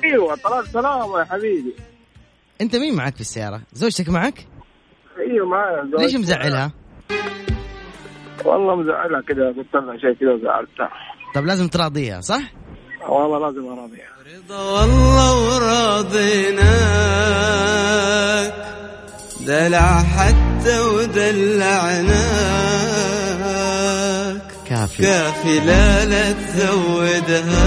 أيوه 0.04 0.34
طلال 0.36 0.66
سلام 0.68 1.10
يا 1.18 1.24
حبيبي 1.24 1.74
أنت 2.60 2.76
مين 2.76 2.94
معك 2.96 3.14
في 3.14 3.20
السيارة؟ 3.20 3.60
زوجتك 3.72 4.08
معك؟ 4.08 4.46
أيوه 5.18 5.46
معايا 5.48 5.84
زوج. 5.92 6.00
ليش 6.00 6.14
مزعلها؟ 6.14 6.72
والله 8.44 8.76
مزعلها 8.76 9.20
كذا 9.20 9.46
قلت 9.46 9.74
لها 9.74 9.96
شيء 9.98 10.12
كذا 10.20 10.32
وزعلتها 10.32 10.90
طب 11.34 11.44
لازم 11.44 11.68
تراضيها 11.68 12.20
صح؟ 12.20 12.40
والله 13.08 13.38
لازم 13.38 13.66
اراضيها 13.68 14.16
رضا 14.36 14.60
والله 14.62 15.34
ورضيناك 15.46 16.66
دلع 19.40 20.02
حتى 20.02 20.80
ودلعناك. 20.80 22.16
كافي. 24.68 25.02
كافي 25.02 25.60
لا 25.60 26.04
لا 26.04 26.32
تزودها. 26.32 27.66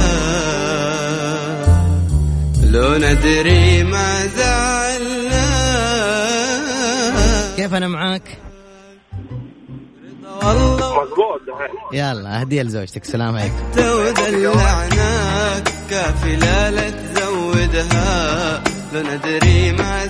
لو 2.64 2.98
ندري 2.98 3.84
ما 3.84 4.28
زعلناك 4.28 5.60
كيف 7.56 7.74
أنا 7.74 7.88
معاك؟ 7.88 8.49
والله 10.48 11.02
مضبوط 11.02 11.42
دحين 11.48 12.00
يلا 12.00 12.42
هدية 12.44 12.62
لزوجتك. 12.62 13.06
سلام 13.06 13.36
عليكم. 13.38 13.56
ودلعناك 13.78 15.74
كافي 15.90 16.36
لا 16.36 16.72
لا 16.72 16.90
تزودها. 16.90 18.64
لو 18.94 19.02
ندري 19.02 19.72
ما 19.72 20.06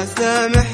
هالمرة 0.00 0.69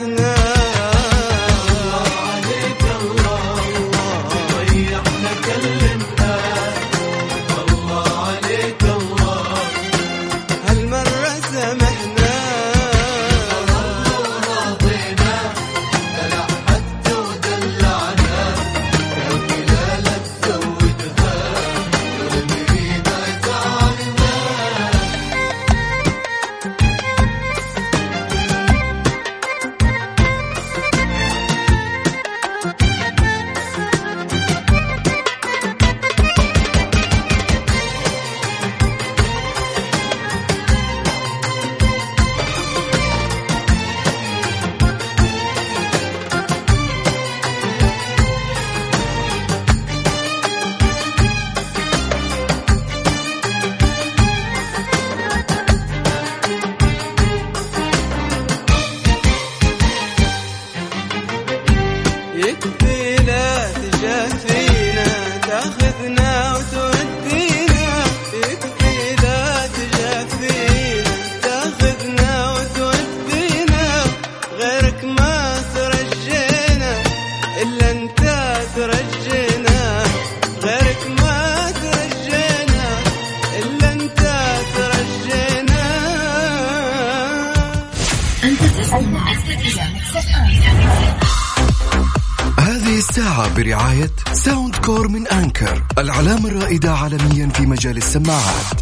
هذه 92.96 93.02
الساعة 93.02 93.54
برعاية 93.56 94.10
Soundcore 94.32 95.08
من 95.08 95.26
Anker 95.26 95.82
العلامة 95.98 96.48
الرائدة 96.48 96.92
عالميا 96.92 97.48
في 97.48 97.66
مجال 97.66 97.96
السماعات. 97.96 98.80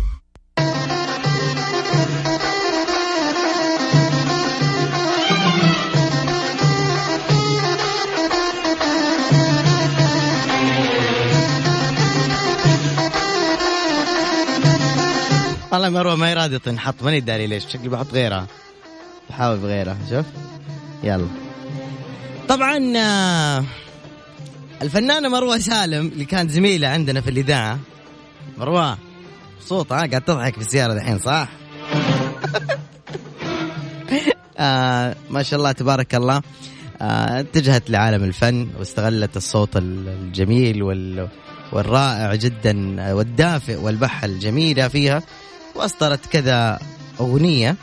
والله 15.72 15.90
مروة 15.90 16.14
ما 16.16 16.34
راضيه 16.34 16.56
تنحط 16.56 17.02
ماني 17.02 17.20
داري 17.20 17.46
ليش 17.46 17.66
شكلي 17.66 17.88
بحط 17.88 18.12
غيرها. 18.12 18.46
بحاول 19.30 19.58
بغيرها 19.58 19.96
شوف؟ 20.10 20.26
يلا. 21.02 21.28
طبعا 22.48 22.92
آه، 22.96 23.64
الفنانة 24.82 25.28
مروة 25.28 25.58
سالم 25.58 26.06
اللي 26.06 26.24
كانت 26.24 26.50
زميلة 26.50 26.88
عندنا 26.88 27.20
في 27.20 27.30
الإذاعة. 27.30 27.78
مروة 28.58 28.98
مبسوطه 29.56 29.94
ها 29.96 30.06
قاعد 30.06 30.22
تضحك 30.22 30.54
في 30.54 30.60
السيارة 30.60 30.92
الحين 30.92 31.18
صح؟ 31.18 31.48
آه 34.58 35.16
ما 35.30 35.42
شاء 35.42 35.58
الله 35.58 35.72
تبارك 35.72 36.14
الله. 36.14 36.42
آه 37.00 37.40
اتجهت 37.40 37.90
لعالم 37.90 38.24
الفن 38.24 38.68
واستغلت 38.78 39.36
الصوت 39.36 39.76
ال- 39.76 40.08
الجميل 40.08 40.82
وال 40.82 41.28
والرائع 41.72 42.34
جدا 42.34 43.12
والدافئ 43.14 43.76
والبحة 43.76 44.24
الجميلة 44.26 44.88
فيها 44.88 45.22
وأصدرت 45.74 46.26
كذا 46.26 46.78
أغنية. 47.20 47.76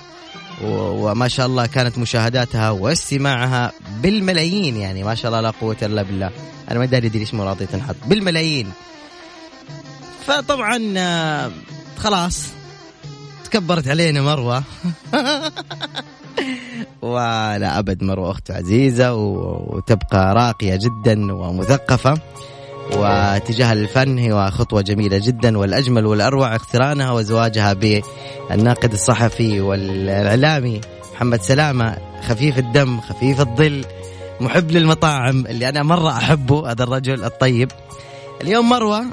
وما 0.63 1.27
شاء 1.27 1.45
الله 1.45 1.65
كانت 1.65 1.97
مشاهداتها 1.97 2.69
واستماعها 2.69 3.71
بالملايين 4.01 4.77
يعني 4.77 5.03
ما 5.03 5.15
شاء 5.15 5.31
الله 5.31 5.41
لا 5.41 5.49
قوة 5.49 5.77
إلا 5.81 6.01
بالله. 6.03 6.29
أنا 6.71 6.79
ما 6.79 6.85
داري 6.85 7.09
ليش 7.09 7.33
مو 7.33 7.43
راضية 7.43 7.65
تنحط. 7.65 7.95
بالملايين. 8.05 8.71
فطبعا 10.27 10.93
آه، 10.97 11.51
خلاص. 11.97 12.47
تكبرت 13.43 13.87
علينا 13.87 14.21
مروة. 14.21 14.63
ولا 17.01 17.79
أبد 17.79 18.03
مروة 18.03 18.31
أخت 18.31 18.51
عزيزة 18.51 19.13
وتبقى 19.13 20.35
راقية 20.35 20.79
جدا 20.81 21.33
ومثقفة. 21.33 22.17
واتجاه 22.95 23.73
الفن 23.73 24.17
هي 24.17 24.51
خطوة 24.51 24.81
جميلة 24.81 25.17
جدا 25.17 25.57
والأجمل 25.57 26.05
والأروع 26.05 26.55
اقترانها 26.55 27.11
وزواجها 27.11 27.73
بالناقد 27.73 28.91
الصحفي 28.93 29.61
والإعلامي 29.61 30.81
محمد 31.13 31.41
سلامة. 31.41 31.97
خفيف 32.21 32.57
الدم 32.57 33.01
خفيف 33.01 33.39
الظل 33.39 33.85
محب 34.41 34.71
للمطاعم 34.71 35.45
اللي 35.45 35.69
أنا 35.69 35.83
مرة 35.83 36.09
أحبه 36.09 36.71
هذا 36.71 36.83
الرجل 36.83 37.23
الطيب. 37.23 37.71
اليوم 38.41 38.69
مروة 38.69 39.05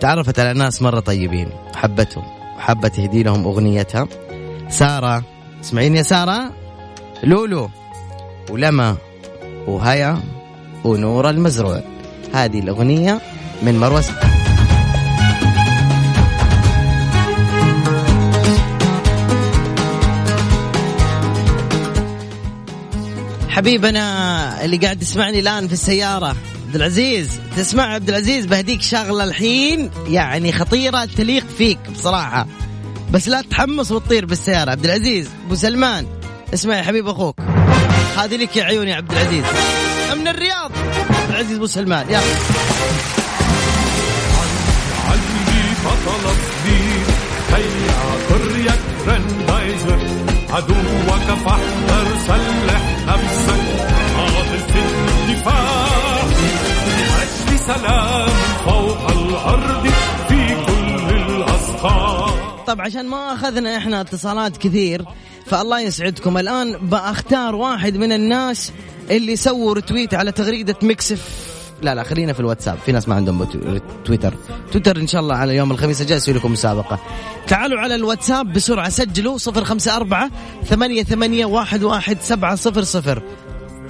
تعرفت 0.00 0.38
على 0.38 0.58
ناس 0.58 0.82
مرة 0.82 1.00
طيبين 1.00 1.48
حبتهم 1.74 2.24
وحبت 2.56 2.94
تهدي 2.96 3.22
لهم 3.22 3.44
أغنيتها. 3.44 4.08
سارة 4.68 5.22
اسمعين 5.60 5.96
يا 5.96 6.02
سارة. 6.02 6.52
لولو 7.22 7.70
ولما 8.50 8.96
وهيا 9.66 10.20
ونور 10.84 11.30
المزروع. 11.30 11.95
هذه 12.34 12.60
الأغنية 12.60 13.20
من 13.62 13.78
مروة 13.78 14.04
حبيبنا 23.48 24.64
اللي 24.64 24.76
قاعد 24.76 24.98
تسمعني 24.98 25.40
الآن 25.40 25.66
في 25.66 25.72
السيارة 25.72 26.36
عبد 26.66 26.74
العزيز. 26.74 27.28
تسمع 27.56 27.94
عبد 27.94 28.08
العزيز 28.08 28.46
بهديك 28.46 28.82
شغلة 28.82 29.24
الحين 29.24 29.90
يعني 30.08 30.52
خطيرة 30.52 31.04
تليق 31.04 31.44
فيك 31.58 31.78
بصراحة. 31.92 32.46
بس 33.10 33.28
لا 33.28 33.42
تحمس 33.42 33.90
وتطير 33.90 34.26
بالسيارة. 34.26 34.70
عبد 34.70 34.84
العزيز 34.84 35.28
أبو 35.46 35.54
سلمان 35.54 36.06
اسمع 36.54 36.76
يا 36.76 36.82
حبيب 36.82 37.08
أخوك. 37.08 37.40
هذه 38.16 38.36
لك 38.36 38.56
يا 38.56 38.64
عيوني 38.64 38.92
عبد 38.92 39.12
العزيز. 39.12 39.44
من 40.16 40.28
الرياض. 40.28 40.72
العزيز 41.36 41.56
أبو 41.56 41.66
سلمان 41.66 42.06
يلا. 42.08 42.18
علي 45.08 45.62
بطل 45.84 46.30
الصديق 46.30 47.08
هيا 47.52 48.00
قرية 48.30 48.78
فرندايزر 49.06 49.98
عدوك 50.50 51.38
فاحذر 51.44 52.06
سلح 52.26 52.82
نفسك. 53.08 53.64
ناضل 54.16 54.58
في 54.72 54.78
الدفاع. 54.78 56.22
أجل 57.22 57.58
سلام 57.66 58.28
فوق 58.64 59.10
الأرض 59.10 59.86
في 60.28 60.54
كل 60.66 61.16
الأسقار 61.16 62.64
طب 62.66 62.80
عشان 62.80 63.06
ما 63.08 63.34
أخذنا 63.34 63.76
إحنا 63.76 64.00
اتصالات 64.00 64.56
كثير 64.56 65.04
فالله 65.46 65.80
يسعدكم. 65.80 66.38
الآن 66.38 66.88
بختار 66.88 67.54
واحد 67.54 67.96
من 67.96 68.12
الناس 68.12 68.72
اللي 69.10 69.36
سووا 69.36 69.74
رتويت 69.74 70.14
على 70.14 70.32
تغريدة 70.32 70.76
مكسف 70.82 71.56
لا 71.82 71.94
لا 71.94 72.02
خلينا 72.02 72.32
في 72.32 72.40
الواتساب. 72.40 72.78
في 72.86 72.92
ناس 72.92 73.08
ما 73.08 73.14
عندهم 73.14 73.44
تويتر 74.04 74.34
تويتر 74.72 74.96
إن 74.96 75.06
شاء 75.06 75.20
الله 75.20 75.34
على 75.34 75.56
يوم 75.56 75.70
الخميس 75.70 76.00
الجاي 76.00 76.16
أسوي 76.16 76.34
لكم 76.34 76.52
مسابقة. 76.52 76.98
تعالوا 77.46 77.80
على 77.80 77.94
الواتساب 77.94 78.52
بسرعة 78.52 78.88
سجلوا 78.88 79.38
054 79.38 80.30
ثمانية 80.64 81.02
ثمانية 81.02 81.46
واحد 81.46 81.82
واحد 81.82 82.18
سبعة 82.20 82.54
صفر 82.54 82.82
صفر. 82.82 83.22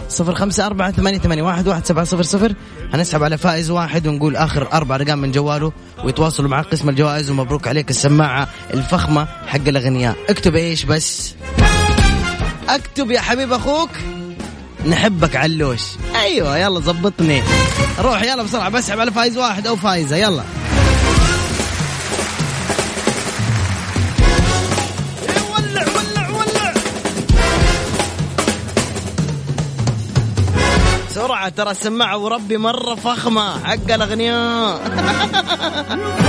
صفر 0.08 0.34
خمسة 0.34 0.66
أربعة 0.66 0.90
ثمانية 0.90 1.18
ثمانية 1.18 1.42
واحد 1.42 1.68
واحد 1.68 1.84
سبعة 1.84 2.04
صفر 2.04 2.22
صفر. 2.22 2.54
هنسحب 2.92 3.22
على 3.22 3.38
فائز 3.38 3.70
واحد 3.70 4.06
ونقول 4.06 4.36
آخر 4.36 4.72
أربع 4.72 4.96
رقم 4.96 5.18
من 5.18 5.32
جواله 5.32 5.72
ويتواصلوا 6.04 6.50
مع 6.50 6.62
قسم 6.62 6.88
الجوائز. 6.88 7.30
ومبروك 7.30 7.68
عليك 7.68 7.90
السماعة 7.90 8.48
الفخمة 8.74 9.28
حق 9.46 9.68
الأغنياء. 9.68 10.16
اكتب 10.28 10.54
إيش 10.54 10.84
بس. 10.84 11.34
اكتب 12.68 13.10
يا 13.10 13.20
حبيب 13.20 13.52
أخوك. 13.52 13.90
نحبك 14.86 15.36
علوش. 15.36 15.82
أيوة 16.14 16.58
يلا 16.58 16.80
زبطني 16.80 17.42
روح 18.00 18.22
يلا 18.22 18.42
بسرعة 18.42 18.68
بسحب 18.68 19.00
على 19.00 19.12
فايز 19.12 19.38
واحد 19.38 19.66
أو 19.66 19.76
فايزة 19.76 20.16
يلا. 20.16 20.42
بسرعة 31.10 31.48
ترى 31.48 31.70
السماعة 31.70 32.18
وربي 32.18 32.56
مرة 32.56 32.94
فخمة 32.94 33.64
حق 33.64 33.92
الأغنياء. 33.94 34.80